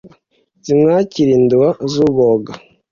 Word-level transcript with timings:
Zimwakire 0.65 1.31
induba 1.39 1.69
z'urwoga. 1.91 2.51